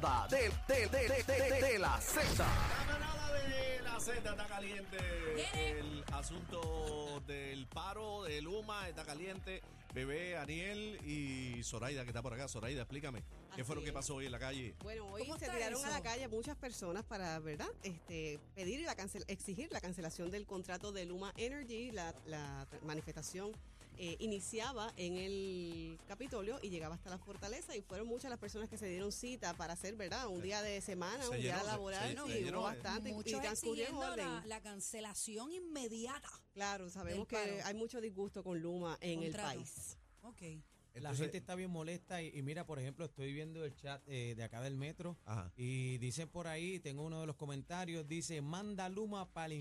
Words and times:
manada 0.00 0.28
de, 0.28 0.50
de, 0.68 0.88
de, 0.88 1.08
de, 1.08 1.22
de- 1.24 1.60
de 1.60 1.78
la 1.78 2.00
Z. 2.00 2.22
La 2.38 2.84
manada 2.98 3.32
de 3.32 3.80
la 3.82 4.00
Z 4.00 4.16
está 4.30 4.46
caliente. 4.46 4.98
El 5.78 6.04
asunto 6.12 7.22
del 7.26 7.66
paro 7.66 8.24
de 8.24 8.40
Luma 8.42 8.88
está 8.88 9.04
caliente. 9.04 9.62
Bebé, 9.94 10.36
Aniel 10.36 10.98
y 11.06 11.62
Zoraida, 11.64 12.02
que 12.02 12.08
está 12.10 12.22
por 12.22 12.32
acá. 12.34 12.46
Zoraida, 12.48 12.82
explícame. 12.82 13.24
¿Qué 13.56 13.64
fue 13.64 13.74
lo 13.74 13.80
que 13.82 13.88
es. 13.88 13.94
pasó 13.94 14.16
hoy 14.16 14.26
en 14.26 14.32
la 14.32 14.38
calle? 14.38 14.74
Bueno, 14.82 15.06
hoy 15.06 15.22
¿Cómo 15.22 15.38
se 15.38 15.46
está 15.46 15.56
tiraron 15.56 15.84
a 15.84 15.90
la 15.90 16.02
calle 16.02 16.28
muchas 16.28 16.56
personas 16.56 17.04
para, 17.04 17.38
¿verdad? 17.40 17.68
Este, 17.82 18.38
pedir 18.54 18.80
la 18.82 18.94
cancel 18.94 19.24
exigir 19.28 19.72
la 19.72 19.80
cancelación 19.80 20.30
del 20.30 20.46
contrato 20.46 20.92
de 20.92 21.04
Luma 21.06 21.32
Energy. 21.36 21.90
La, 21.90 22.14
la 22.26 22.66
manifestación 22.84 23.50
eh, 23.96 24.14
iniciaba 24.20 24.92
en 24.96 25.16
el 25.16 25.98
Capitolio 26.06 26.60
y 26.62 26.68
llegaba 26.68 26.94
hasta 26.94 27.10
la 27.10 27.18
fortaleza 27.18 27.74
y 27.74 27.80
fueron 27.82 28.06
muchas 28.06 28.30
las 28.30 28.38
personas 28.38 28.68
que 28.68 28.78
se 28.78 28.86
dieron 28.86 29.10
cita 29.10 29.54
para 29.54 29.72
hacer, 29.72 29.96
¿verdad? 29.96 30.28
Un 30.28 30.40
día 30.40 30.62
de 30.62 30.80
semana, 30.80 31.24
Se 31.24 31.30
un 31.30 31.36
llenó, 31.38 31.54
día 31.56 31.62
laboral 31.64 32.04
se- 32.06 32.12
y 32.12 32.16
se 32.16 32.22
hubo 32.22 32.28
llenó, 32.28 32.60
eh. 32.60 32.62
bastante 32.74 33.10
y 33.10 33.12
transcurrió 33.32 33.38
en 33.88 33.94
exigiendo 33.96 33.98
orden. 34.12 34.26
la, 34.26 34.42
la 34.46 34.60
cancelación 34.60 35.50
inmediata. 35.50 36.28
Claro, 36.58 36.90
sabemos 36.90 37.28
que 37.28 37.36
hay 37.36 37.74
mucho 37.74 38.00
disgusto 38.00 38.42
con 38.42 38.60
Luma 38.60 38.98
en 39.00 39.20
Contrato. 39.22 39.50
el 39.52 39.56
país. 39.58 39.96
Ok. 40.22 40.42
La 40.94 41.14
gente 41.14 41.38
está 41.38 41.54
bien 41.54 41.70
molesta 41.70 42.20
y, 42.20 42.36
y 42.36 42.42
mira, 42.42 42.66
por 42.66 42.80
ejemplo, 42.80 43.04
estoy 43.04 43.32
viendo 43.32 43.64
el 43.64 43.76
chat 43.76 44.02
eh, 44.08 44.34
de 44.36 44.42
acá 44.42 44.60
del 44.60 44.76
metro 44.76 45.16
Ajá. 45.24 45.52
y 45.56 45.98
dicen 45.98 46.28
por 46.28 46.48
ahí, 46.48 46.80
tengo 46.80 47.04
uno 47.04 47.20
de 47.20 47.28
los 47.28 47.36
comentarios, 47.36 48.08
dice, 48.08 48.42
manda 48.42 48.88
Luma 48.88 49.32
para 49.32 49.54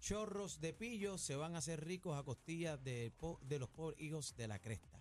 chorros 0.00 0.62
de 0.62 0.72
pillos, 0.72 1.20
se 1.20 1.36
van 1.36 1.56
a 1.56 1.58
hacer 1.58 1.84
ricos 1.84 2.18
a 2.18 2.22
costillas 2.22 2.82
de, 2.82 3.12
de 3.42 3.58
los 3.58 3.68
pobres 3.68 4.00
hijos 4.00 4.34
de 4.34 4.48
la 4.48 4.58
cresta. 4.58 4.93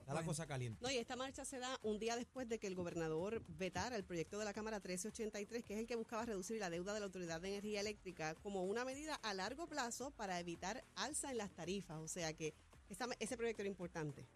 Está 0.00 0.14
la 0.14 0.24
cosa 0.24 0.46
caliente. 0.46 0.80
No, 0.82 0.90
y 0.90 0.96
esta 0.96 1.14
marcha 1.16 1.44
se 1.44 1.58
da 1.58 1.78
un 1.82 1.98
día 1.98 2.16
después 2.16 2.48
de 2.48 2.58
que 2.58 2.66
el 2.66 2.74
gobernador 2.74 3.42
vetara 3.58 3.96
el 3.96 4.04
proyecto 4.04 4.38
de 4.38 4.44
la 4.44 4.52
Cámara 4.52 4.78
1383, 4.78 5.64
que 5.64 5.74
es 5.74 5.80
el 5.80 5.86
que 5.86 5.94
buscaba 5.96 6.26
reducir 6.26 6.58
la 6.58 6.68
deuda 6.70 6.92
de 6.94 7.00
la 7.00 7.06
Autoridad 7.06 7.40
de 7.40 7.48
Energía 7.48 7.80
Eléctrica 7.80 8.34
como 8.36 8.64
una 8.64 8.84
medida 8.84 9.14
a 9.16 9.34
largo 9.34 9.66
plazo 9.68 10.10
para 10.12 10.40
evitar 10.40 10.82
alza 10.96 11.30
en 11.30 11.38
las 11.38 11.50
tarifas. 11.52 11.98
O 11.98 12.08
sea 12.08 12.32
que 12.32 12.54
esa- 12.88 13.06
ese 13.20 13.36
proyecto 13.36 13.62
era 13.62 13.68
importante. 13.68 14.26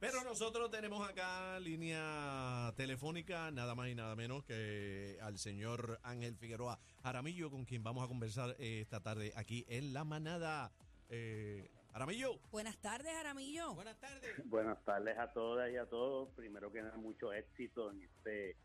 Pero 0.00 0.22
nosotros 0.22 0.70
tenemos 0.70 1.08
acá 1.08 1.58
línea 1.60 2.72
telefónica, 2.76 3.50
nada 3.50 3.74
más 3.74 3.88
y 3.88 3.94
nada 3.94 4.14
menos 4.14 4.44
que 4.44 5.18
al 5.22 5.38
señor 5.38 5.98
Ángel 6.02 6.36
Figueroa 6.36 6.78
Aramillo, 7.02 7.50
con 7.50 7.64
quien 7.64 7.82
vamos 7.82 8.04
a 8.04 8.08
conversar 8.08 8.54
eh, 8.58 8.80
esta 8.82 9.00
tarde 9.00 9.32
aquí 9.36 9.64
en 9.68 9.94
La 9.94 10.04
Manada. 10.04 10.72
Eh, 11.08 11.70
Aramillo, 11.94 12.40
Buenas 12.50 12.76
tardes, 12.78 13.14
Aramillo. 13.14 13.72
Buenas 13.72 13.96
tardes. 14.00 14.48
Buenas 14.48 14.84
tardes 14.84 15.16
a 15.16 15.32
todas 15.32 15.72
y 15.72 15.76
a 15.76 15.86
todos. 15.86 16.28
Primero 16.34 16.72
que 16.72 16.82
nada, 16.82 16.96
mucho 16.96 17.32
éxito 17.32 17.92
en 17.92 18.02
este 18.02 18.56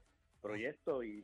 proyecto 0.42 1.04
y, 1.04 1.24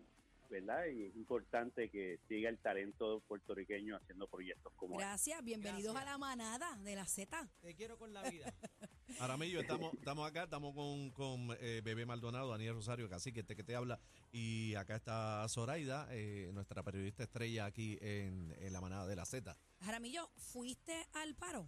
¿verdad? 0.52 0.86
Y 0.86 1.06
es 1.06 1.16
importante 1.16 1.90
que 1.90 2.20
siga 2.28 2.52
el 2.52 2.60
talento 2.60 3.24
puertorriqueño 3.28 3.96
haciendo 3.96 4.28
proyectos 4.28 4.72
como 4.76 4.94
este. 4.94 5.04
Gracias, 5.04 5.44
bienvenidos 5.44 5.94
Gracias. 5.96 6.02
a 6.04 6.12
la 6.12 6.18
manada 6.20 6.78
de 6.84 6.96
la 6.96 7.08
Z. 7.08 7.50
Te 7.64 7.74
quiero 7.74 7.98
con 7.98 8.14
la 8.14 8.22
vida. 8.30 8.54
Aramillo, 9.20 9.60
estamos, 9.60 9.92
estamos 9.96 10.30
acá, 10.30 10.44
estamos 10.44 10.76
con, 10.76 11.10
con 11.10 11.58
eh, 11.60 11.82
Bebé 11.84 12.06
Maldonado, 12.06 12.52
Daniel 12.52 12.76
Rosario, 12.76 13.10
casi 13.10 13.34
que 13.34 13.40
este 13.40 13.56
que 13.56 13.64
te 13.64 13.76
habla, 13.76 14.00
y 14.32 14.76
acá 14.76 14.96
está 14.96 15.44
Zoraida, 15.50 16.08
eh, 16.12 16.52
nuestra 16.54 16.84
periodista 16.84 17.24
estrella 17.24 17.66
aquí 17.66 17.98
en, 18.00 18.56
en 18.60 18.74
La 18.74 18.80
Manada 18.80 19.08
de 19.08 19.16
la 19.16 19.26
Z. 19.26 19.58
Jaramillo, 19.80 20.30
¿fuiste 20.36 21.08
al 21.14 21.34
paro? 21.34 21.68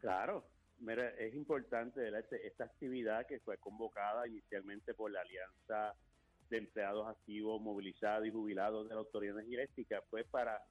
Claro, 0.00 0.44
mira, 0.78 1.08
es 1.18 1.34
importante. 1.34 2.08
Este- 2.18 2.46
esta 2.46 2.64
actividad 2.64 3.26
que 3.26 3.40
fue 3.40 3.58
convocada 3.58 4.26
inicialmente 4.26 4.94
por 4.94 5.10
la 5.10 5.20
Alianza 5.22 5.94
de 6.50 6.58
Empleados 6.58 7.08
Activos, 7.08 7.60
Movilizados 7.60 8.26
y 8.26 8.30
Jubilados 8.30 8.88
de 8.88 8.94
la 8.94 9.00
Autoridad 9.00 9.40
Energética 9.40 10.02
fue 10.10 10.24
para 10.24 10.62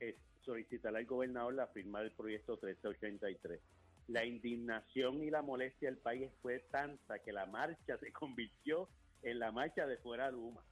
eh, 0.00 0.16
solicitar 0.42 0.96
al 0.96 1.04
gobernador 1.04 1.54
la 1.54 1.66
firma 1.68 2.00
del 2.00 2.12
proyecto 2.12 2.54
1383. 2.54 3.60
La 4.08 4.24
indignación 4.24 5.22
y 5.22 5.30
la 5.30 5.42
molestia 5.42 5.90
del 5.90 5.98
país 5.98 6.30
fue 6.42 6.60
tanta 6.70 7.18
que 7.20 7.32
la 7.32 7.46
marcha 7.46 7.98
se 7.98 8.12
convirtió 8.12 8.88
en 9.22 9.38
la 9.38 9.52
marcha 9.52 9.86
de 9.86 9.98
fuera 9.98 10.30
Luma. 10.30 10.62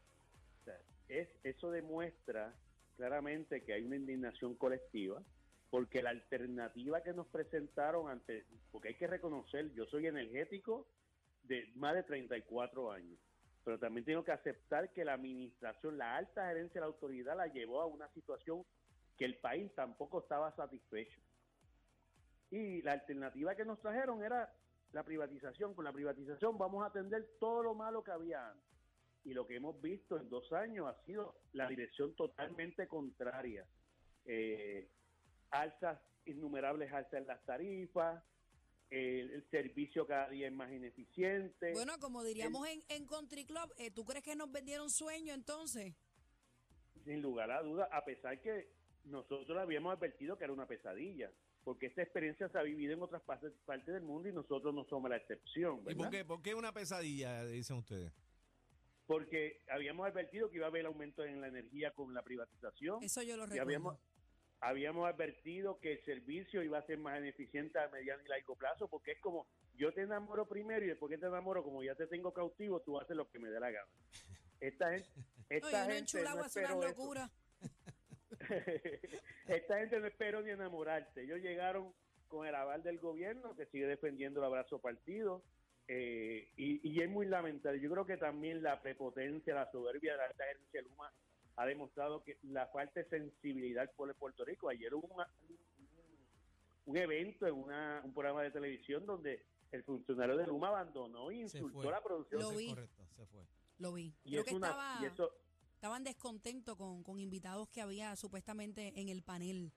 O 0.61 0.65
sea, 0.65 0.81
es, 1.09 1.29
eso 1.45 1.71
demuestra 1.71 2.55
claramente 2.97 3.63
que 3.65 3.75
hay 3.75 3.85
una 3.85 3.97
indignación 3.97 4.57
colectiva 4.57 5.23
porque 5.71 6.03
la 6.03 6.11
alternativa 6.11 7.03
que 7.03 7.13
nos 7.13 7.27
presentaron 7.29 8.09
ante, 8.09 8.47
porque 8.71 8.89
hay 8.89 8.95
que 8.95 9.07
reconocer, 9.07 9.73
yo 9.75 9.85
soy 9.87 10.07
energético 10.07 10.89
de 11.43 11.71
más 11.75 11.95
de 11.95 12.03
34 12.03 12.91
años, 12.91 13.19
pero 13.65 13.79
también 13.79 14.05
tengo 14.05 14.25
que 14.25 14.33
aceptar 14.33 14.93
que 14.93 15.05
la 15.05 15.15
administración, 15.15 15.99
la 15.99 16.17
alta 16.17 16.49
gerencia 16.49 16.75
de 16.75 16.81
la 16.81 16.87
autoridad 16.87 17.37
la 17.37 17.49
llevó 17.49 17.83
a 17.83 17.87
una 17.87 18.09
situación 18.15 18.65
que 19.19 19.25
el 19.25 19.37
país 19.39 19.71
tampoco 19.75 20.21
estaba 20.21 20.55
satisfecho. 20.57 21.21
Y 22.51 22.81
la 22.83 22.93
alternativa 22.93 23.55
que 23.55 23.65
nos 23.65 23.81
trajeron 23.81 24.25
era 24.25 24.51
la 24.93 25.03
privatización. 25.03 25.75
Con 25.75 25.85
la 25.85 25.93
privatización 25.93 26.57
vamos 26.57 26.83
a 26.83 26.87
atender 26.87 27.29
todo 27.39 27.63
lo 27.63 27.75
malo 27.75 28.03
que 28.03 28.13
había 28.13 28.51
antes. 28.51 28.79
Y 29.25 29.35
lo 29.35 29.47
que 29.47 29.57
hemos 29.57 29.79
visto 29.83 30.17
en 30.17 30.31
dos 30.31 30.51
años 30.53 30.87
ha 30.87 31.05
sido 31.05 31.35
la 31.53 31.69
dirección 31.69 32.15
totalmente 32.15 32.87
contraria. 32.87 33.67
Eh, 34.25 34.89
alzas, 35.51 36.01
innumerables 36.25 36.93
alzas 36.93 37.15
en 37.15 37.27
las 37.27 37.45
tarifas, 37.45 38.23
el, 38.91 39.31
el 39.31 39.51
servicio 39.51 40.07
cada 40.07 40.29
día 40.31 40.47
es 40.47 40.53
más 40.53 40.73
ineficiente. 40.73 41.73
Bueno, 41.73 41.99
como 42.01 42.25
diríamos 42.25 42.67
en, 42.69 42.83
en 42.89 43.07
Country 43.07 43.45
Club, 43.45 43.73
eh, 43.77 43.91
¿tú 43.91 44.05
crees 44.05 44.25
que 44.25 44.35
nos 44.37 44.51
vendieron 44.51 44.91
sueño 44.91 45.35
entonces? 45.35 45.95
sin 47.05 47.23
lugar 47.23 47.51
a 47.51 47.63
duda, 47.63 47.89
a 47.91 48.05
pesar 48.05 48.39
que 48.43 48.69
nosotros 49.05 49.57
habíamos 49.57 49.97
advertido 49.97 50.37
que 50.37 50.45
era 50.45 50.53
una 50.53 50.67
pesadilla, 50.67 51.33
porque 51.65 51.87
esta 51.87 52.03
experiencia 52.03 52.49
se 52.51 52.59
ha 52.59 52.63
vivido 52.63 52.93
en 52.93 53.01
otras 53.03 53.23
partes, 53.23 53.53
partes 53.65 53.95
del 53.95 54.03
mundo 54.03 54.29
y 54.29 54.33
nosotros 54.33 54.75
no 54.75 54.85
somos 54.85 55.09
la 55.09 55.17
excepción, 55.17 55.83
¿Y 55.89 55.95
por 55.95 56.11
qué, 56.11 56.25
por 56.27 56.43
qué 56.43 56.55
una 56.55 56.73
pesadilla, 56.73 57.47
dicen 57.47 57.77
ustedes? 57.77 58.13
Porque 59.07 59.63
habíamos 59.71 60.07
advertido 60.07 60.51
que 60.51 60.57
iba 60.57 60.67
a 60.67 60.69
haber 60.69 60.85
aumento 60.85 61.25
en 61.25 61.41
la 61.41 61.49
energía 61.49 61.95
con 61.95 62.13
la 62.13 62.23
privatización 62.23 63.03
Eso 63.03 63.23
yo 63.23 63.37
lo 63.39 63.45
y 63.45 63.47
recuerdo. 63.47 63.63
habíamos, 63.63 63.99
habíamos 64.61 65.09
advertido 65.09 65.79
que 65.81 65.93
el 65.93 66.05
servicio 66.05 66.63
iba 66.63 66.79
a 66.79 66.87
ser 66.87 66.99
más 66.99 67.19
ineficiente 67.19 67.79
a 67.79 67.89
mediano 67.89 68.23
y 68.25 68.29
largo 68.29 68.57
plazo, 68.57 68.89
porque 68.89 69.13
es 69.13 69.21
como 69.21 69.47
yo 69.77 69.93
te 69.93 70.03
enamoro 70.03 70.47
primero 70.49 70.85
y 70.85 70.89
después 70.89 71.11
que 71.11 71.19
te 71.19 71.27
enamoro, 71.27 71.63
como 71.63 71.83
ya 71.83 71.95
te 71.95 72.07
tengo 72.07 72.33
cautivo, 72.33 72.81
tú 72.81 72.99
haces 72.99 73.17
lo 73.17 73.31
que 73.31 73.39
me 73.39 73.49
dé 73.49 73.61
la 73.61 73.71
gana. 73.71 73.89
Esta 74.61 74.91
gente, 74.91 75.09
esta 75.49 75.85
uno 75.85 75.95
gente 75.95 76.23
no 76.23 76.45
hace 76.45 76.65
una 76.65 76.89
locura. 76.89 77.31
Esta 79.49 79.79
gente 79.79 79.99
no 80.01 80.07
esperó 80.07 80.43
ni 80.43 80.51
enamorarse. 80.51 81.23
Ellos 81.23 81.41
llegaron 81.41 81.93
con 82.29 82.47
el 82.47 82.55
aval 82.55 82.83
del 82.83 82.99
gobierno 82.99 83.57
que 83.57 83.67
sigue 83.67 83.87
defendiendo 83.87 84.41
el 84.41 84.47
abrazo 84.47 84.81
partido. 84.81 85.43
eh, 85.89 86.49
y, 86.57 86.87
y 86.89 87.03
es 87.03 87.09
muy 87.09 87.27
lamentable. 87.27 87.81
Yo 87.81 87.91
creo 87.91 88.05
que 88.05 88.17
también 88.17 88.63
la 88.63 88.81
prepotencia, 88.83 89.55
la 89.55 89.71
soberbia 89.71 90.13
de 90.13 90.19
la 90.19 90.25
alta 90.25 90.45
gerencia 90.45 90.83
Luma 90.83 91.13
ha 91.59 91.67
demostrado 91.67 92.23
que 92.23 92.39
la 92.43 92.69
falta 92.69 93.01
de 93.01 93.09
sensibilidad 93.09 93.91
por 93.97 94.09
el 94.09 94.15
Puerto 94.15 94.45
Rico. 94.45 94.69
Ayer 94.69 94.95
hubo 94.95 95.09
una- 95.09 95.29
un, 95.49 95.59
un 96.87 96.97
evento 96.97 97.47
en 97.49 97.55
una- 97.55 98.01
un 98.05 98.13
programa 98.15 98.43
de 98.45 98.53
televisión 98.53 99.05
donde 99.05 99.45
el 99.73 99.83
funcionario 99.83 100.37
de 100.37 100.47
Luma 100.47 100.69
abandonó 100.69 101.31
e 101.33 101.37
insultó 101.37 101.91
la 101.91 102.01
producción. 102.01 102.41
Lo 102.41 102.51
vi. 102.53 102.69
correcto, 102.69 103.03
se 103.17 103.27
fue. 103.27 103.43
Lo 103.79 103.93
vi. 103.93 104.15
Y, 104.25 104.31
Creo 104.31 104.43
es 104.43 104.49
que 104.49 104.55
una- 104.55 104.69
estaba, 104.71 104.99
y 105.03 105.07
eso, 105.07 105.33
estaban 105.75 106.05
descontentos 106.05 106.77
con, 106.77 107.03
con 107.03 107.19
invitados 107.19 107.69
que 107.71 107.81
había 107.81 108.15
supuestamente 108.15 108.93
en 109.01 109.09
el 109.09 109.23
panel. 109.25 109.73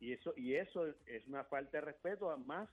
Y 0.00 0.12
eso, 0.14 0.32
y 0.34 0.54
eso 0.54 0.86
es 1.04 1.26
una 1.26 1.44
falta 1.44 1.78
de 1.78 1.82
respeto 1.82 2.30
a 2.30 2.38
más 2.38 2.70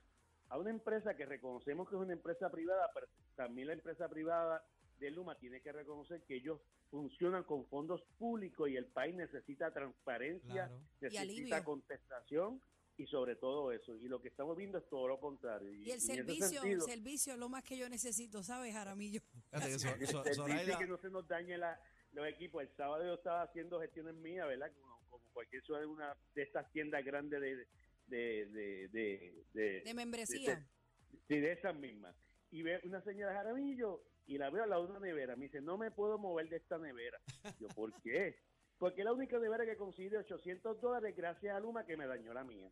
a 0.48 0.58
una 0.58 0.70
empresa 0.70 1.14
que 1.16 1.24
reconocemos 1.26 1.88
que 1.88 1.96
es 1.96 2.00
una 2.00 2.12
empresa 2.14 2.50
privada, 2.50 2.90
pero 2.94 3.06
también 3.34 3.66
la 3.68 3.72
empresa 3.74 4.08
privada 4.08 4.62
de 5.04 5.10
Luma 5.10 5.38
tiene 5.38 5.60
que 5.60 5.72
reconocer 5.72 6.22
que 6.24 6.36
ellos 6.36 6.60
funcionan 6.90 7.44
con 7.44 7.66
fondos 7.66 8.02
públicos 8.18 8.68
y 8.68 8.76
el 8.76 8.86
país 8.86 9.14
necesita 9.14 9.72
transparencia, 9.72 10.68
Claro. 10.68 10.80
necesita 11.00 11.64
contestación 11.64 12.60
y 12.96 13.06
sobre 13.06 13.36
todo 13.36 13.72
eso. 13.72 13.96
Y 13.96 14.08
lo 14.08 14.20
que 14.22 14.28
estamos 14.28 14.56
viendo 14.56 14.78
es 14.78 14.88
todo 14.88 15.08
lo 15.08 15.18
contrario. 15.20 15.72
Y 15.72 15.90
el 15.90 16.00
servicio, 16.00 16.62
el 16.62 16.80
servicio 16.82 17.32
es 17.32 17.38
lo 17.38 17.48
más 17.48 17.64
que 17.64 17.76
yo 17.76 17.88
necesito, 17.88 18.42
¿sabes, 18.42 18.72
Jaramillo? 18.72 19.20
El 19.52 19.60
servicio 19.80 20.78
que 20.78 20.86
no 20.86 20.98
se 20.98 21.10
nos 21.10 21.26
dañe 21.26 21.58
la- 21.58 21.80
los 22.12 22.26
equipos. 22.28 22.62
El 22.62 22.70
sábado 22.76 23.04
yo 23.04 23.14
estaba 23.14 23.42
haciendo 23.42 23.80
gestiones 23.80 24.14
mías, 24.14 24.46
¿verdad? 24.46 24.70
Como, 24.80 25.00
como 25.10 25.24
cualquier 25.32 25.62
ciudad 25.64 25.80
de 25.80 25.86
una 25.86 26.16
de 26.34 26.42
estas 26.42 26.70
tiendas 26.72 27.04
grandes 27.04 27.40
de 27.40 27.66
de, 28.06 28.46
de, 28.46 28.88
de, 28.88 29.44
de, 29.54 29.80
De 29.80 29.94
membresía. 29.94 30.56
de- 30.56 30.74
Sí, 31.26 31.40
de 31.40 31.52
esas 31.52 31.74
mismas. 31.74 32.14
Y 32.54 32.62
ve 32.62 32.80
una 32.84 33.02
señora 33.02 33.32
de 33.32 33.36
Jaramillo 33.38 34.04
y 34.26 34.38
la 34.38 34.48
veo 34.48 34.64
lado 34.64 34.84
de 34.84 34.90
una 34.92 35.00
nevera. 35.00 35.34
Me 35.34 35.46
dice, 35.46 35.60
no 35.60 35.76
me 35.76 35.90
puedo 35.90 36.18
mover 36.18 36.48
de 36.48 36.58
esta 36.58 36.78
nevera. 36.78 37.20
Yo, 37.58 37.66
¿por 37.68 37.92
qué? 38.00 38.36
Porque 38.78 39.00
es 39.00 39.04
la 39.04 39.12
única 39.12 39.40
nevera 39.40 39.66
que 39.66 39.76
conseguí 39.76 40.08
de 40.08 40.18
800 40.18 40.80
dólares 40.80 41.16
gracias 41.16 41.52
a 41.52 41.58
Luma 41.58 41.84
que 41.84 41.96
me 41.96 42.06
dañó 42.06 42.32
la 42.32 42.44
mía. 42.44 42.70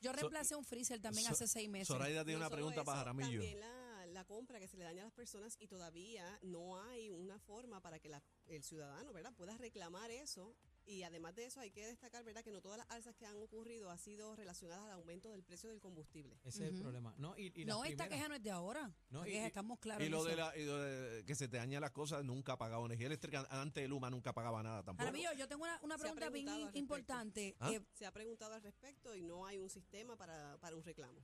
Yo 0.00 0.10
So- 0.10 0.16
reemplacé 0.16 0.56
un 0.56 0.64
freezer 0.64 1.02
también 1.02 1.26
So- 1.26 1.32
hace 1.34 1.46
seis 1.48 1.68
meses. 1.68 1.88
Zoraida 1.88 2.24
tiene 2.24 2.40
No 2.40 2.46
una 2.46 2.50
pregunta 2.54 2.76
eso, 2.80 2.84
para 2.86 2.98
Jaramillo. 3.00 3.28
También 3.40 3.60
la, 3.60 3.66
la 3.66 3.82
la 4.12 4.24
compra 4.24 4.58
que 4.58 4.68
se 4.68 4.76
le 4.76 4.84
daña 4.84 5.02
a 5.02 5.04
las 5.04 5.12
personas 5.14 5.56
y 5.60 5.68
todavía 5.68 6.38
no 6.42 6.80
hay 6.82 7.10
una 7.10 7.38
forma 7.38 7.80
para 7.82 7.98
que 7.98 8.08
la- 8.08 8.22
el 8.46 8.62
ciudadano, 8.62 9.12
¿verdad?, 9.12 9.32
pueda 9.34 9.56
reclamar 9.58 10.10
eso. 10.10 10.54
Y 10.84 11.04
además 11.04 11.34
de 11.34 11.44
eso 11.46 11.60
hay 11.60 11.70
que 11.70 11.86
destacar, 11.86 12.24
¿verdad?, 12.24 12.42
que 12.42 12.50
no 12.50 12.60
todas 12.60 12.78
las 12.78 12.90
alzas 12.90 13.14
que 13.14 13.24
han 13.26 13.36
ocurrido 13.36 13.90
han 13.90 13.98
sido 13.98 14.34
relacionadas 14.34 14.84
al 14.86 14.92
aumento 14.92 15.30
del 15.30 15.42
precio 15.44 15.70
del 15.70 15.80
combustible. 15.80 16.38
Ese 16.44 16.64
es 16.66 16.74
el 16.74 16.80
problema. 16.80 17.14
No, 17.18 17.36
y, 17.38 17.52
y 17.54 17.64
no, 17.64 17.84
esta 17.84 18.04
primeras- 18.04 18.08
queja 18.08 18.28
no 18.28 18.34
es 18.34 18.42
de 18.42 18.50
ahora. 18.50 18.94
No, 19.10 19.26
y- 19.26 19.36
estamos 19.36 19.78
claros. 19.78 20.04
Y 20.06 20.10
lo, 20.10 20.24
de 20.24 20.36
la, 20.36 20.56
y 20.56 20.64
lo 20.64 20.78
de 20.78 21.24
que 21.24 21.34
se 21.34 21.48
te 21.48 21.56
dañan 21.56 21.80
las 21.80 21.92
cosas, 21.92 22.24
nunca 22.24 22.54
ha 22.54 22.58
pagado 22.58 22.84
energía 22.86 23.06
eléctrica. 23.06 23.46
Antes 23.50 23.82
de 23.82 23.88
Luma 23.88 24.10
nunca 24.10 24.32
pagaba 24.32 24.62
nada 24.62 24.82
tampoco. 24.82 25.04
Jaramillo, 25.04 25.32
yo 25.34 25.46
tengo 25.48 25.62
una, 25.64 25.78
una 25.82 25.98
pregunta 25.98 26.28
bien 26.30 26.68
importante. 26.74 27.56
¿Ah? 27.60 27.70
Eh, 27.72 27.80
Se 27.92 28.04
ha 28.06 28.12
preguntado 28.12 28.54
al 28.54 28.62
respecto 28.62 29.14
y 29.14 29.22
no 29.22 29.46
hay 29.46 29.58
un 29.58 29.70
sistema 29.70 30.16
para, 30.16 30.58
para 30.58 30.76
un 30.76 30.82
reclamo. 30.82 31.20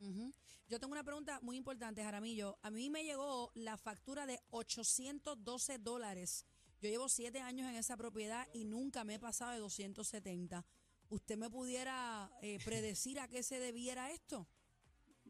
Yo 0.69 0.78
tengo 0.78 0.93
una 0.93 1.05
pregunta 1.05 1.40
muy 1.43 1.56
importante, 1.56 2.02
Jaramillo. 2.02 2.58
A 2.62 2.70
mí 2.70 2.90
me 2.90 3.02
llegó 3.05 3.50
la 3.55 3.76
factura 3.76 4.26
de 4.26 4.40
812 4.50 5.78
dólares. 5.78 6.44
Yo 6.80 6.88
llevo 6.88 7.08
siete 7.08 7.40
años 7.40 7.69
en 7.69 7.75
esa 7.75 7.96
propiedad 7.96 8.46
y 8.52 8.64
nunca 8.64 9.02
me 9.04 9.14
he 9.14 9.19
pasado 9.19 9.52
de 9.52 9.58
270. 9.58 10.64
¿Usted 11.08 11.36
me 11.36 11.50
pudiera 11.50 12.30
eh, 12.40 12.58
predecir 12.64 13.19
a 13.19 13.28
qué 13.28 13.42
se 13.42 13.58
debiera 13.58 14.10
esto? 14.10 14.46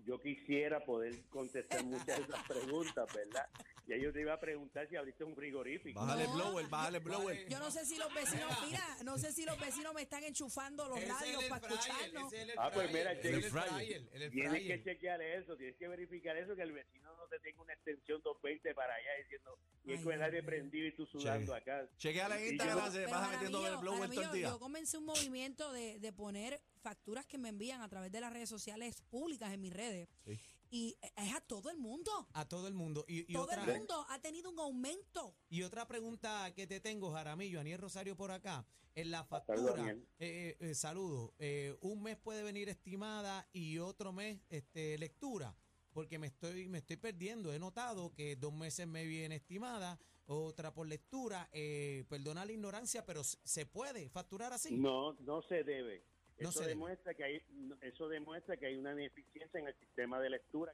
Yo 0.05 0.21
quisiera 0.21 0.85
poder 0.85 1.25
contestar 1.29 1.85
muchas 1.85 2.07
de 2.07 2.25
esas 2.25 2.43
preguntas, 2.49 3.13
¿verdad? 3.15 3.49
Y 3.91 4.03
yo 4.03 4.13
te 4.13 4.21
iba 4.21 4.35
a 4.35 4.39
preguntar 4.41 4.87
si 4.89 4.97
abriste 4.97 5.25
un 5.25 5.35
frigorífico. 5.35 5.99
Bájale 5.99 6.25
el 6.25 6.29
No. 6.29 6.35
blower, 6.37 6.67
bájale 6.69 6.99
el 6.99 7.05
blower. 7.05 7.49
Yo 7.49 7.59
no 7.59 7.71
sé 7.71 7.87
si 7.87 7.97
los 7.97 8.13
vecinos, 8.13 8.51
mira, 8.67 8.85
no 9.03 9.17
sé 9.17 9.33
si 9.33 9.47
los 9.47 9.59
vecinos 9.59 9.95
me 9.95 10.03
están 10.03 10.23
enchufando 10.25 10.87
los 10.89 11.01
radios 11.09 11.43
para 11.45 11.67
fryer, 11.67 11.79
escucharnos. 11.81 12.33
es 12.35 12.49
Ah, 12.59 12.71
pues 12.73 12.93
mira, 12.93 13.13
el 13.13 13.19
el 13.27 13.43
fryer. 13.45 13.51
fryer, 13.75 14.09
el 14.13 14.31
Tienes 14.31 14.63
que 14.63 14.85
chequear 14.85 15.23
eso, 15.23 15.57
tienes 15.57 15.77
que 15.77 15.89
verificar 15.89 16.37
eso, 16.37 16.55
que 16.55 16.63
el 16.63 16.73
vecino 16.73 17.17
no 17.17 17.27
te 17.29 17.39
tenga 17.41 17.63
una 17.63 17.73
extensión 17.73 18.21
220 18.23 18.75
para 18.75 18.95
allá 18.95 19.11
diciendo, 19.23 19.59
y 19.85 19.93
es 19.95 20.03
con 20.03 20.13
el 20.13 20.23
aire 20.23 20.43
prendido 20.43 20.87
y 20.87 20.93
tú 20.93 21.07
sudando 21.07 21.55
Cheque. 21.57 21.71
acá. 21.71 21.89
Chequeala 21.97 22.41
en 22.41 22.53
Instagram, 22.53 22.93
se 22.93 23.07
vas 23.07 23.31
metiendo 23.31 23.67
el 23.67 23.77
blower 23.79 24.11
todo 24.11 24.23
el 24.23 24.33
día. 24.33 24.49
Yo 24.49 24.59
comencé 24.59 24.99
un 24.99 25.07
movimiento 25.07 25.73
de, 25.73 25.99
de 25.99 26.13
poner 26.13 26.61
facturas 26.83 27.25
que 27.27 27.39
me 27.39 27.49
envían 27.49 27.81
a 27.81 27.89
través 27.89 28.13
de 28.13 28.21
las 28.21 28.33
redes 28.33 28.51
sociales 28.51 29.01
públicas 29.11 29.51
en 29.53 29.63
mis 29.63 29.73
redes. 29.73 30.09
Sí. 30.27 30.39
Y 30.71 30.97
es 31.17 31.35
a 31.35 31.41
todo 31.41 31.71
el 31.71 31.79
mundo. 31.79 32.11
A 32.33 32.47
todo 32.47 32.69
el 32.69 32.75
mundo. 32.75 33.05
Y, 33.09 33.21
y 33.31 33.33
todo 33.33 33.45
otra, 33.45 33.65
el 33.65 33.79
mundo 33.79 34.07
ha 34.09 34.21
tenido 34.21 34.51
un 34.51 34.59
aumento. 34.61 35.35
y 35.49 35.63
otra 35.63 35.87
pregunta 35.87 36.53
que 36.55 36.67
te 36.67 36.81
tengo, 36.81 37.11
Jaramillo, 37.13 37.61
Aniel 37.61 37.81
Rosario 37.81 38.17
por 38.17 38.31
acá. 38.31 38.67
En 38.95 39.11
la 39.13 39.25
factura, 39.25 39.75
Aniel. 39.75 40.09
eh, 40.19 40.57
eh, 40.59 40.75
saludo, 40.75 41.33
eh, 41.39 41.77
un 41.83 42.03
mes 42.03 42.17
puede 42.17 42.43
venir 42.43 42.69
estimada 42.69 43.49
y 43.53 43.79
otro 43.79 44.13
mes 44.13 44.41
este, 44.49 44.99
lectura. 44.99 45.57
Porque 45.93 46.19
me 46.19 46.27
estoy, 46.27 46.69
me 46.69 46.79
estoy 46.79 46.97
perdiendo. 46.97 47.53
He 47.53 47.59
notado 47.59 48.13
que 48.13 48.37
dos 48.37 48.53
meses 48.53 48.87
me 48.87 49.05
viene 49.05 49.37
estimada, 49.37 49.99
otra 50.27 50.73
por 50.75 50.87
lectura. 50.87 51.49
Eh, 51.53 52.05
perdona 52.09 52.45
la 52.45 52.53
ignorancia, 52.53 53.05
pero 53.07 53.23
se 53.25 53.67
puede 53.67 54.09
facturar 54.11 54.53
así. 54.53 54.77
No, 54.77 55.15
no 55.21 55.43
se 55.43 55.65
debe. 55.65 56.05
No 56.41 56.51
eso 56.51 56.65
demuestra 56.65 57.15
que 57.15 57.25
hay 57.25 57.43
eso 57.81 58.09
demuestra 58.09 58.57
que 58.57 58.67
hay 58.67 58.77
una 58.77 58.93
ineficiencia 58.93 59.59
en 59.59 59.67
el 59.69 59.75
sistema 59.75 60.21
de 60.21 60.31
lectura. 60.31 60.73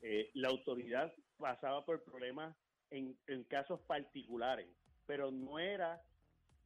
Eh, 0.00 0.30
la 0.34 0.48
autoridad 0.48 1.12
pasaba 1.38 1.84
por 1.84 2.02
problemas 2.04 2.56
en, 2.90 3.18
en 3.26 3.44
casos 3.44 3.80
particulares, 3.80 4.68
pero 5.06 5.30
no 5.30 5.58
era 5.58 6.00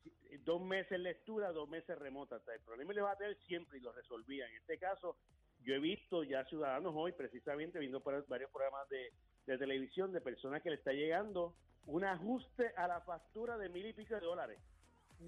eh, 0.05 0.39
dos 0.45 0.61
meses 0.63 0.99
lectura, 1.01 1.51
dos 1.53 1.69
meses 1.69 1.99
remota. 1.99 2.37
O 2.37 2.41
sea, 2.41 2.55
el 2.55 2.61
problema 2.61 2.93
le 2.93 3.01
va 3.01 3.13
a 3.13 3.17
tener 3.17 3.37
siempre 3.47 3.79
y 3.79 3.81
lo 3.81 3.93
resolvía. 3.93 4.47
En 4.49 4.57
este 4.57 4.79
caso, 4.79 5.17
yo 5.63 5.75
he 5.75 5.79
visto 5.79 6.25
ya 6.25 6.45
ciudadanos 6.45 6.93
hoy, 6.95 7.13
precisamente 7.13 7.79
viendo 7.79 8.01
varios 8.01 8.51
programas 8.51 8.89
de, 8.91 9.13
de 9.47 9.59
televisión, 9.59 10.13
de 10.13 10.21
personas 10.21 10.63
que 10.63 10.71
le 10.71 10.77
está 10.77 10.93
llegando 10.93 11.55
un 11.87 12.05
ajuste 12.05 12.73
a 12.77 12.87
la 12.87 13.01
factura 13.01 13.57
de 13.59 13.69
mil 13.69 13.87
y 13.87 13.93
pico 13.93 14.15
de 14.15 14.21
dólares. 14.21 14.61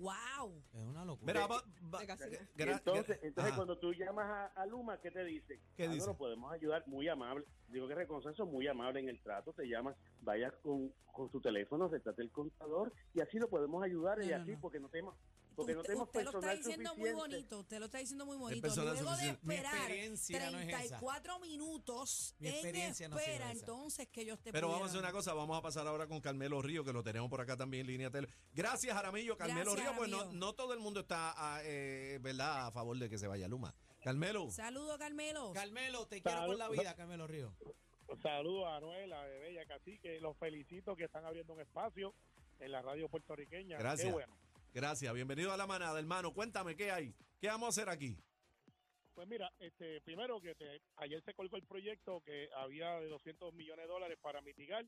¡Wow! 0.00 0.62
Es 0.72 0.80
una 0.84 1.04
locura. 1.04 1.32
Mira, 1.32 1.46
va- 1.46 1.62
va- 1.92 2.00
De 2.00 2.06
casi- 2.06 2.24
Y 2.24 2.58
gra- 2.58 2.72
entonces, 2.72 3.16
gra- 3.16 3.18
entonces 3.22 3.52
Ajá. 3.52 3.56
cuando 3.56 3.78
tú 3.78 3.92
llamas 3.92 4.26
a, 4.26 4.46
a 4.60 4.66
Luma, 4.66 5.00
¿qué 5.00 5.10
te 5.10 5.24
dice? 5.24 5.60
¿Qué 5.76 5.88
dice? 5.88 6.00
No, 6.06 6.12
lo 6.12 6.18
podemos 6.18 6.52
ayudar, 6.52 6.86
muy 6.86 7.08
amable. 7.08 7.44
Digo 7.68 7.86
que 7.88 7.94
reconocen 7.94 8.34
muy 8.48 8.66
amable 8.66 9.00
en 9.00 9.08
el 9.08 9.20
trato, 9.20 9.52
te 9.52 9.66
llamas, 9.66 9.96
vayas 10.20 10.52
con, 10.62 10.92
con 11.12 11.30
tu 11.30 11.40
teléfono, 11.40 11.88
retrate 11.88 12.22
el 12.22 12.30
contador 12.30 12.92
y 13.14 13.20
así 13.20 13.38
lo 13.38 13.48
podemos 13.48 13.82
ayudar 13.84 14.22
y 14.22 14.28
no, 14.28 14.36
así 14.36 14.52
no. 14.52 14.60
porque 14.60 14.80
no 14.80 14.88
tenemos 14.88 15.16
porque 15.54 15.74
no 15.74 15.80
usted, 15.80 15.92
tenemos 15.92 16.08
usted 16.08 16.24
lo 16.24 16.30
está 16.30 16.40
personal 16.40 16.58
diciendo 16.58 16.94
muy 16.96 17.12
bonito, 17.12 17.58
usted 17.60 17.78
lo 17.78 17.84
está 17.86 17.98
diciendo 17.98 18.26
muy 18.26 18.36
bonito. 18.36 18.62
personal 18.62 18.94
Luego 18.94 19.10
de 19.10 19.16
suficiente. 19.16 19.54
Esperar 19.54 19.74
experiencia 19.76 20.50
no 20.50 20.58
es. 20.58 20.66
34 20.66 21.38
minutos 21.38 22.34
Mi 22.38 22.48
en 22.48 22.54
experiencia 22.54 23.08
no 23.08 23.18
espera, 23.18 23.50
entonces 23.52 24.08
que 24.08 24.22
ellos 24.22 24.40
te 24.40 24.52
Pero 24.52 24.68
vamos 24.68 24.82
a 24.82 24.90
hacer 24.90 25.00
una 25.00 25.12
cosa, 25.12 25.34
vamos 25.34 25.58
a 25.58 25.62
pasar 25.62 25.86
ahora 25.86 26.06
con 26.06 26.20
Carmelo 26.20 26.60
Río, 26.62 26.84
que 26.84 26.92
lo 26.92 27.02
tenemos 27.02 27.30
por 27.30 27.40
acá 27.40 27.56
también 27.56 27.82
en 27.82 27.86
línea 27.88 28.10
tele. 28.10 28.28
Gracias, 28.52 28.94
Jaramillo. 28.94 29.36
Carmelo 29.36 29.72
Gracias, 29.72 29.90
Río, 29.90 29.98
pues 29.98 30.10
no, 30.10 30.32
no 30.32 30.52
todo 30.54 30.72
el 30.72 30.80
mundo 30.80 31.00
está, 31.00 31.34
ah, 31.36 31.60
eh, 31.64 32.18
¿verdad?, 32.22 32.66
a 32.66 32.70
favor 32.70 32.98
de 32.98 33.08
que 33.08 33.18
se 33.18 33.26
vaya 33.26 33.48
Luma. 33.48 33.74
Carmelo. 34.02 34.50
Saludo, 34.50 34.98
Carmelo. 34.98 35.52
Carmelo, 35.54 36.06
te 36.06 36.20
quiero 36.20 36.46
con 36.46 36.58
la 36.58 36.68
vida, 36.68 36.94
Carmelo 36.94 37.26
Río. 37.26 37.54
Saludos 38.22 38.66
a 38.66 38.76
Anuel, 38.76 39.12
a 39.12 39.24
Bebé 39.24 39.52
y 39.52 39.58
a 39.58 39.66
Cacique. 39.66 40.20
Los 40.20 40.36
felicito 40.36 40.94
que 40.94 41.04
están 41.04 41.24
abriendo 41.24 41.54
un 41.54 41.60
espacio 41.60 42.14
en 42.60 42.72
la 42.72 42.82
radio 42.82 43.08
puertorriqueña. 43.08 43.78
Gracias. 43.78 44.08
Qué 44.08 44.12
bueno. 44.12 44.36
Gracias, 44.74 45.14
bienvenido 45.14 45.52
a 45.52 45.56
la 45.56 45.68
manada, 45.68 46.00
hermano. 46.00 46.34
Cuéntame, 46.34 46.74
¿qué 46.74 46.90
hay? 46.90 47.14
¿Qué 47.40 47.46
vamos 47.46 47.66
a 47.66 47.68
hacer 47.68 47.88
aquí? 47.88 48.18
Pues 49.14 49.28
mira, 49.28 49.48
este, 49.60 50.00
primero 50.00 50.40
que 50.40 50.56
te- 50.56 50.82
ayer 50.96 51.22
se 51.22 51.32
colgó 51.32 51.56
el 51.56 51.62
proyecto 51.62 52.20
que 52.22 52.48
había 52.56 52.98
de 52.98 53.06
200 53.08 53.54
millones 53.54 53.84
de 53.86 53.92
dólares 53.92 54.18
para 54.20 54.40
mitigar 54.40 54.84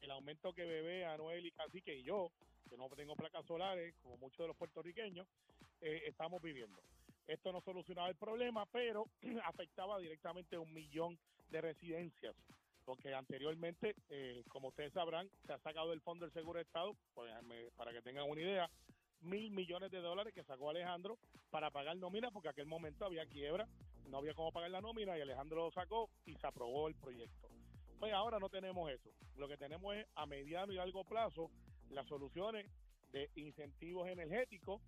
el 0.00 0.10
aumento 0.10 0.52
que 0.52 0.64
Bebé, 0.64 1.04
Anuel 1.04 1.46
y 1.46 1.52
Cacique 1.52 1.94
y 1.94 2.02
yo, 2.02 2.32
que 2.68 2.76
no 2.76 2.88
tengo 2.90 3.14
placas 3.14 3.46
solares, 3.46 3.94
como 4.02 4.16
muchos 4.16 4.38
de 4.38 4.48
los 4.48 4.56
puertorriqueños, 4.56 5.28
eh, 5.82 6.02
estamos 6.06 6.42
viviendo. 6.42 6.82
Esto 7.28 7.52
no 7.52 7.60
solucionaba 7.60 8.08
el 8.08 8.16
problema, 8.16 8.66
pero 8.66 9.04
afectaba 9.44 10.00
directamente 10.00 10.56
a 10.56 10.60
un 10.60 10.74
millón 10.74 11.16
de 11.50 11.60
residencias. 11.60 12.34
Porque 12.84 13.14
anteriormente, 13.14 13.94
eh, 14.08 14.42
como 14.48 14.68
ustedes 14.68 14.92
sabrán, 14.94 15.30
se 15.46 15.52
ha 15.52 15.58
sacado 15.60 15.90
del 15.90 16.00
Fondo 16.00 16.24
del 16.24 16.32
Seguro 16.32 16.56
de 16.58 16.64
Estado, 16.64 16.96
pues, 17.14 17.30
para 17.76 17.92
que 17.92 18.00
tengan 18.02 18.28
una 18.28 18.40
idea, 18.40 18.68
mil 19.20 19.50
millones 19.50 19.90
de 19.90 20.00
dólares 20.00 20.32
que 20.34 20.44
sacó 20.44 20.70
Alejandro 20.70 21.18
para 21.50 21.70
pagar 21.70 21.96
nómina, 21.96 22.30
porque 22.30 22.48
aquel 22.48 22.66
momento 22.66 23.04
había 23.04 23.26
quiebra, 23.26 23.68
no 24.08 24.18
había 24.18 24.34
cómo 24.34 24.52
pagar 24.52 24.70
la 24.70 24.80
nómina 24.80 25.16
y 25.16 25.20
Alejandro 25.20 25.64
lo 25.64 25.70
sacó 25.70 26.10
y 26.24 26.34
se 26.36 26.46
aprobó 26.46 26.88
el 26.88 26.94
proyecto. 26.94 27.48
Pues 27.98 28.12
ahora 28.12 28.38
no 28.38 28.48
tenemos 28.48 28.90
eso. 28.90 29.10
Lo 29.36 29.48
que 29.48 29.56
tenemos 29.56 29.96
es 29.96 30.06
a 30.14 30.26
mediano 30.26 30.72
y 30.72 30.76
largo 30.76 31.04
plazo 31.04 31.50
las 31.90 32.06
soluciones 32.06 32.70
de 33.12 33.30
incentivos 33.34 34.08
energéticos, 34.08 34.80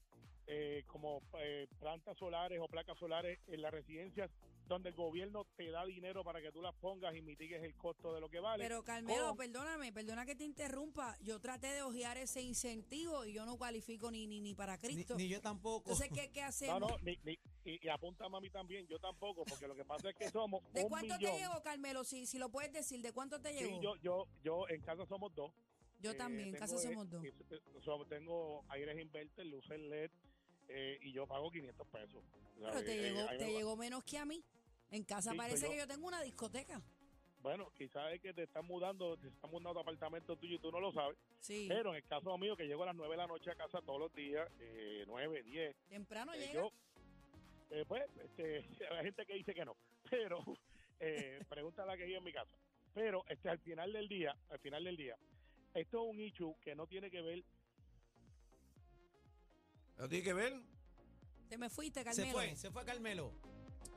eh, 0.53 0.83
como 0.89 1.23
eh, 1.39 1.69
plantas 1.79 2.19
solares 2.19 2.59
o 2.61 2.67
placas 2.67 2.99
solares 2.99 3.39
en 3.47 3.63
las 3.63 3.71
residencias, 3.73 4.29
donde 4.67 4.89
el 4.89 4.97
gobierno 4.97 5.47
te 5.57 5.71
da 5.71 5.85
dinero 5.87 6.25
para 6.25 6.41
que 6.43 6.51
tú 6.51 6.61
las 6.61 6.75
pongas 6.75 7.15
y 7.15 7.23
mitigues 7.23 7.63
el 7.63 7.77
costo 7.77 8.13
de 8.13 8.21
lo 8.21 8.29
que 8.29 8.41
vale. 8.41 8.65
Pero 8.65 8.83
Carmelo, 8.83 9.31
O- 9.31 9.37
perdóname, 9.37 9.93
perdona 9.93 10.27
que 10.27 10.35
te 10.35 10.43
interrumpa. 10.43 11.17
Yo 11.21 11.39
traté 11.41 11.69
de 11.69 11.83
ojear 11.83 12.19
ese 12.19 12.41
incentivo 12.43 13.25
y 13.25 13.33
yo 13.33 13.47
no 13.47 13.57
cualifico 13.57 14.11
ni 14.11 14.27
ni, 14.27 14.41
ni 14.41 14.55
para 14.57 14.77
Ni, 14.77 14.81
Cristo. 14.81 15.15
ni 15.17 15.29
yo 15.29 15.41
tampoco. 15.41 15.93
Entonces, 15.93 16.11
¿qué, 16.13 16.31
qué 16.33 16.41
no, 16.41 16.47
hacemos? 16.49 16.81
no, 16.81 16.99
ni- 17.03 17.19
ni- 17.23 17.39
y, 17.65 17.87
y 17.87 17.89
apunta 17.89 18.25
a 18.27 18.41
mí 18.41 18.51
también, 18.51 18.89
yo 18.89 18.99
tampoco, 18.99 19.45
porque 19.45 19.69
lo 19.69 19.77
que 19.77 19.85
pasa 19.85 20.11
es 20.11 20.17
que 20.17 20.31
somos 20.31 20.65
¿De 20.73 20.83
un 20.83 20.89
cuánto 20.89 21.15
millón. 21.17 21.33
te 21.33 21.39
llegó, 21.43 21.63
Carmelo? 21.63 22.03
Si, 22.03 22.27
si 22.27 22.39
lo 22.39 22.49
puedes 22.51 22.73
decir, 22.73 23.01
¿de 23.03 23.13
cuánto 23.13 23.41
te 23.41 23.53
Sí, 23.53 23.61
llegó? 23.65 23.81
yo, 23.83 23.97
yo, 24.03 24.27
yo 24.43 24.69
en 24.69 24.81
casa 24.81 25.07
somos 25.07 25.33
dos. 25.33 25.53
Yo 26.01 26.13
Eh, 26.13 26.15
también, 26.15 26.49
en 26.49 26.55
casa 26.57 26.77
somos 26.79 27.09
dos. 27.09 27.23
eh, 27.25 27.33
eh, 27.51 27.61
so- 27.85 28.05
tengo 28.07 28.65
aires 28.69 28.99
inverter, 28.99 29.45
luces 29.47 29.79
LED 29.79 30.11
eh, 30.71 30.99
y 31.03 31.13
yo 31.13 31.27
pago 31.27 31.51
500 31.51 31.87
pesos. 31.89 32.23
Pero 32.57 32.71
¿sabes? 32.73 32.85
te 32.87 32.95
Eh, 32.95 33.03
llegó, 33.13 33.29
ahí 33.29 33.39
te 33.39 33.45
me 33.47 33.53
llegó 33.53 33.77
menos 33.77 34.05
que 34.05 34.19
a 34.19 34.25
mí. 34.25 34.43
En 34.91 35.05
casa 35.05 35.31
Sí, 35.33 35.37
parece 35.37 35.61
pero 35.61 35.71
que 35.73 35.77
yo- 35.79 35.85
yo 35.85 35.89
tengo 35.89 36.07
una 36.09 36.23
discoteca. 36.23 36.81
Bueno, 37.43 37.73
quizás 37.77 38.13
es 38.13 38.21
que 38.21 38.35
te 38.35 38.43
están 38.43 38.67
mudando, 38.67 39.17
te 39.17 39.29
están 39.29 39.51
mudando 39.51 39.79
a 39.79 39.83
apartamento 39.83 40.37
tuyo 40.37 40.57
y 40.57 40.59
tú 40.59 40.71
no 40.71 40.79
lo 40.81 40.93
sabes. 40.93 41.17
Sí. 41.41 41.67
Pero 41.69 41.91
en 41.91 41.97
el 41.97 42.05
caso 42.05 42.37
mío, 42.37 42.55
que 42.57 42.67
llego 42.67 42.83
a 42.83 42.87
las 42.87 42.95
9 42.97 43.13
de 43.13 43.17
la 43.17 43.27
noche 43.27 43.51
a 43.51 43.55
casa 43.55 43.81
todos 43.81 43.99
los 43.99 44.13
días, 44.15 44.51
eh, 44.61 45.05
9, 45.07 45.43
10, 45.43 45.75
Temprano 45.89 46.35
eh, 46.35 46.39
llega. 46.41 46.53
yo, 46.53 46.73
eh, 47.71 47.85
pues, 47.89 48.03
este, 48.25 48.59
hay 48.91 49.05
gente 49.05 49.25
que 49.25 49.35
dice 49.35 49.55
que 49.55 49.65
no, 49.65 49.75
pero 50.11 50.45
eh, 50.99 51.43
pregúntale 51.49 51.93
a 51.93 51.97
que 51.97 52.05
vive 52.05 52.19
en 52.19 52.25
mi 52.25 52.33
casa. 52.33 52.57
Pero 52.93 53.25
este, 53.29 53.49
al 53.49 53.61
final 53.61 53.93
del 53.93 54.09
día, 54.09 54.37
al 54.51 54.59
final 54.59 54.85
del 54.85 54.97
día, 54.97 55.17
esto 55.73 56.03
es 56.05 56.11
un 56.11 56.21
issue 56.21 56.57
que 56.61 56.75
no 56.75 56.87
tiene 56.89 57.11
que 57.11 57.23
ver 57.23 57.43
¿Lo 60.01 60.09
tiene 60.09 60.25
que 60.25 60.33
ver? 60.33 60.59
Te 61.51 61.59
me 61.59 61.69
fuiste, 61.69 62.01
se 62.01 62.05
Carmelo. 62.05 62.33
fue, 62.33 62.57
se 62.57 62.71
fue 62.71 62.85
Carmelo. 62.87 63.35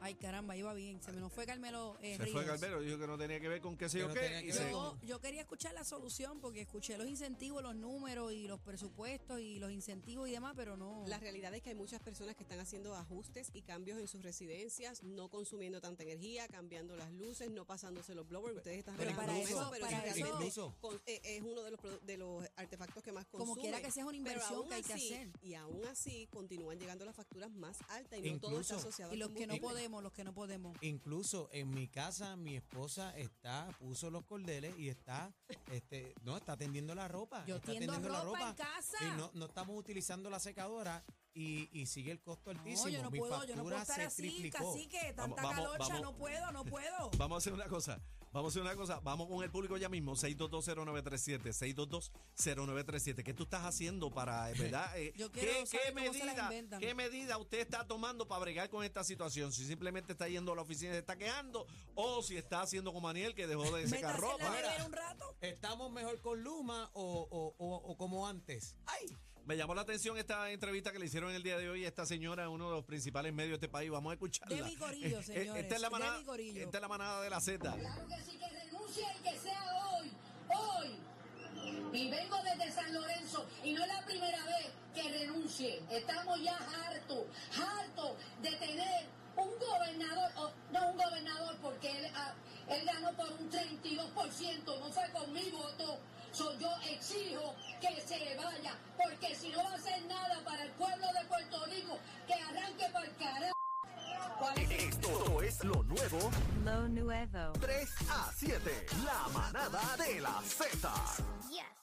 Ay, 0.03 0.15
caramba, 0.15 0.57
iba 0.57 0.73
bien. 0.73 1.01
Se 1.01 1.13
me 1.13 1.21
nos 1.21 1.31
fue 1.31 1.45
Carmelo 1.45 1.97
eh, 2.01 2.17
Se 2.17 2.25
fue 2.27 2.43
Ríos. 2.43 2.59
Carmelo, 2.59 2.81
dijo 2.81 2.97
que 2.99 3.07
no 3.07 3.17
tenía 3.17 3.39
que 3.39 3.47
ver 3.47 3.61
con 3.61 3.77
qué 3.77 3.87
sé 3.87 3.99
yo 3.99 4.09
no 4.09 4.13
qué. 4.13 4.43
y 4.45 4.51
se- 4.51 4.69
Yo, 4.69 4.97
yo 5.01 5.21
quería 5.21 5.39
escuchar 5.39 5.73
la 5.73 5.85
solución 5.85 6.41
porque 6.41 6.59
escuché 6.59 6.97
los 6.97 7.07
incentivos, 7.07 7.63
los 7.63 7.73
números 7.75 8.33
y 8.33 8.45
los 8.47 8.59
presupuestos 8.59 9.39
y 9.39 9.59
los 9.59 9.71
incentivos 9.71 10.27
y 10.27 10.31
demás, 10.33 10.53
pero 10.57 10.75
no. 10.75 11.05
La 11.07 11.19
realidad 11.19 11.53
es 11.55 11.61
que 11.61 11.69
hay 11.69 11.75
muchas 11.75 12.01
personas 12.01 12.35
que 12.35 12.43
están 12.43 12.59
haciendo 12.59 12.93
ajustes 12.95 13.49
y 13.53 13.61
cambios 13.61 13.97
en 13.97 14.09
sus 14.09 14.21
residencias, 14.23 15.03
no 15.03 15.29
consumiendo 15.29 15.79
tanta 15.79 16.03
energía, 16.03 16.49
cambiando 16.49 16.97
las 16.97 17.09
luces, 17.13 17.49
no 17.49 17.63
pasándose 17.65 18.13
los 18.13 18.27
blowers. 18.27 18.57
Ustedes 18.57 18.79
están 18.79 18.97
Pero 18.97 19.15
para 19.15 19.39
eso, 19.39 19.71
para 19.79 20.05
eso- 20.07 20.75
con- 20.81 20.99
eh, 21.05 21.21
es 21.23 21.41
uno 21.43 21.61
de 21.63 21.71
los, 21.71 21.79
produ- 21.79 22.01
de 22.01 22.17
los 22.17 22.43
artefactos 22.57 23.01
que 23.03 23.11
más 23.13 23.25
consumen. 23.27 23.47
Como 23.47 23.61
quiera 23.61 23.81
que 23.81 23.89
sea, 23.91 24.03
es 24.03 24.09
una 24.09 24.17
Pero 24.17 24.31
inversión 24.31 24.55
aún 24.59 24.67
que 24.67 24.73
hay 24.75 24.83
que 24.83 24.93
así- 24.93 25.13
hacer. 25.13 25.29
Y 25.43 25.53
aún 25.53 25.85
así 25.85 26.27
continúan 26.31 26.77
llegando 26.79 27.05
las 27.05 27.15
facturas 27.15 27.49
más 27.51 27.77
altas 27.89 28.19
y 28.19 28.31
no 28.31 28.39
todo 28.39 28.59
está 28.59 28.73
Incluso- 28.73 28.75
asociado 28.75 29.11
y 29.11 29.15
al 29.15 29.19
los 29.19 29.29
que 29.29 29.47
no 29.47 29.53
combustible. 29.53 29.61
podemos, 29.69 29.92
los 30.01 30.13
que 30.13 30.23
no 30.23 30.33
podemos. 30.33 30.77
Incluso 30.81 31.49
en 31.51 31.69
mi 31.69 31.87
casa, 31.87 32.35
mi 32.35 32.55
esposa 32.55 33.17
está, 33.17 33.67
puso 33.79 34.09
los 34.09 34.25
cordeles 34.25 34.77
y 34.77 34.89
está, 34.89 35.33
este, 35.71 36.15
no, 36.23 36.37
está 36.37 36.57
tendiendo 36.57 36.95
la 36.95 37.07
ropa. 37.07 37.45
Yo 37.45 37.57
está 37.57 37.71
tiendo 37.71 37.93
tendiendo 37.93 38.17
la 38.17 38.23
ropa 38.23 38.49
en 38.49 38.55
casa. 38.55 38.97
Y 39.01 39.17
no, 39.17 39.31
no 39.33 39.45
estamos 39.45 39.77
utilizando 39.77 40.29
la 40.29 40.39
secadora 40.39 41.03
y, 41.33 41.69
y 41.71 41.85
sigue 41.87 42.11
el 42.11 42.21
costo 42.21 42.51
altísimo. 42.51 42.83
No, 42.85 42.89
yo 42.89 43.01
no 43.03 43.11
mi 43.11 43.19
puedo, 43.19 43.43
yo 43.45 43.55
no 43.55 43.63
puedo 43.63 43.77
factura 43.77 43.81
estar 43.81 43.95
se 43.97 44.03
así, 44.05 44.21
triplicó. 44.29 44.73
casi 44.73 44.87
que 44.87 45.13
tanta 45.13 45.41
Vamos, 45.41 45.77
vamos. 45.79 46.01
no 46.01 46.15
puedo, 46.15 46.51
no 46.51 46.65
puedo. 46.65 47.11
Vamos 47.17 47.35
a 47.35 47.37
hacer 47.37 47.53
una 47.53 47.65
cosa. 47.67 48.01
Vamos 48.31 48.49
a 48.49 48.51
hacer 48.53 48.61
una 48.63 48.75
cosa. 48.75 48.99
Vamos 49.01 49.27
con 49.27 49.43
el 49.43 49.51
público 49.51 49.77
ya 49.77 49.89
mismo. 49.89 50.15
6220937. 50.15 51.53
6220937. 52.35 53.23
¿Qué 53.23 53.33
tú 53.33 53.43
estás 53.43 53.63
haciendo 53.65 54.09
para, 54.11 54.49
eh, 54.51 54.55
verdad? 54.57 54.91
Eh, 54.97 55.13
Yo 55.15 55.31
quiero 55.31 55.51
¿qué, 55.51 55.65
saber 55.65 55.85
qué 55.85 55.91
medida. 55.93 56.49
¿Qué 56.79 56.95
medida 56.95 57.37
usted 57.37 57.59
está 57.59 57.85
tomando 57.87 58.27
para 58.27 58.41
bregar 58.41 58.69
con 58.69 58.83
esta 58.83 59.03
situación? 59.03 59.51
Si 59.51 59.65
simplemente 59.65 60.11
está 60.13 60.27
yendo 60.27 60.51
a 60.51 60.55
la 60.55 60.61
oficina 60.63 60.91
y 60.91 60.93
se 60.93 60.99
está 60.99 61.15
quejando, 61.15 61.65
o 61.95 62.21
si 62.23 62.37
está 62.37 62.61
haciendo 62.61 62.91
como 62.93 63.07
Aniel 63.09 63.33
que 63.35 63.47
dejó 63.47 63.71
de 63.75 63.87
secar 63.87 64.19
ropa. 64.19 64.51
¿Estamos 65.41 65.91
mejor 65.91 66.19
con 66.21 66.41
Luma 66.43 66.89
o, 66.93 67.27
o- 67.29 67.55
o- 67.57 67.75
o 67.91 67.97
como 67.97 68.27
antes? 68.27 68.75
¡Ay! 68.85 69.15
Me 69.45 69.57
llamó 69.57 69.75
la 69.75 69.81
atención 69.81 70.17
esta 70.17 70.49
entrevista 70.51 70.93
que 70.93 70.99
le 70.99 71.05
hicieron 71.07 71.29
el 71.31 71.43
día 71.43 71.57
de 71.57 71.69
hoy 71.69 71.83
a 71.83 71.89
esta 71.89 72.05
señora 72.05 72.43
en 72.43 72.49
uno 72.49 72.69
de 72.69 72.75
los 72.75 72.85
principales 72.85 73.33
medios 73.33 73.59
de 73.59 73.65
este 73.65 73.69
país. 73.69 73.91
Vamos 73.91 74.11
a 74.11 74.13
escucharla. 74.13 74.55
Debbie 74.55 74.77
Corillo, 74.77 75.19
Eh, 75.19 75.23
señores. 75.23 75.63
Esta 75.63 75.75
es 75.75 75.81
la 75.81 75.89
manada, 75.89 76.19
esta 76.55 76.77
es 76.77 76.81
la 76.81 76.87
manada 76.87 77.21
de 77.21 77.29
la 77.29 77.41
Z. 77.41 77.59
Claro 77.59 78.07
que 78.07 78.21
sí, 78.21 78.37
que 78.37 78.47
renuncie 78.47 79.03
y 79.19 79.23
que 79.23 79.39
sea 79.39 79.63
hoy, 79.89 80.11
hoy. 80.47 80.95
Y 81.91 82.09
vengo 82.09 82.37
desde 82.43 82.71
San 82.71 82.93
Lorenzo 82.93 83.45
y 83.65 83.73
no 83.73 83.81
es 83.83 83.87
la 83.89 84.05
primera 84.05 84.45
vez 84.45 84.71
que 84.95 85.09
renuncie. 85.09 85.81
Estamos 85.91 86.41
ya 86.41 86.57
hartos, 86.57 87.25
hartos 87.51 88.11
de 88.41 88.51
tener 88.55 89.05
un 89.35 89.49
gobernador, 89.59 90.31
o 90.37 90.51
no 90.71 90.87
un 90.89 90.97
gobernador 90.97 91.57
porque 91.61 91.91
él, 91.91 92.07
ah, 92.15 92.33
él 92.69 92.85
ganó 92.85 93.11
por 93.17 93.29
un 93.33 93.51
32%, 93.51 94.79
no 94.79 94.91
fue 94.91 95.03
con 95.11 95.33
mi 95.33 95.49
voto. 95.51 95.99
So, 96.33 96.51
yo 96.57 96.67
exijo 96.89 97.53
que 97.79 98.01
se 98.01 98.35
vaya, 98.35 98.75
porque 98.97 99.35
si 99.35 99.49
no 99.49 99.63
va 99.63 99.69
a 99.69 99.75
hacer 99.75 100.03
nada 100.07 100.41
para 100.43 100.63
el 100.63 100.71
pueblo 100.71 101.05
de 101.13 101.25
Puerto 101.27 101.63
Rico, 101.67 101.99
que 102.25 102.33
arranque 102.33 102.89
para 102.91 103.05
el 103.05 103.15
carajo. 103.17 103.53
¿Cuál 104.39 104.57
es? 104.57 104.71
Esto 104.71 105.41
es 105.43 105.63
lo 105.63 105.83
nuevo 105.83 106.31
Lo 106.65 106.87
nuevo. 106.87 107.53
3 107.61 107.89
a 108.09 108.31
7. 108.35 108.85
La 109.05 109.27
manada 109.31 109.95
de 109.97 110.21
la 110.21 110.41
Z. 110.41 110.91
Yes. 111.51 111.82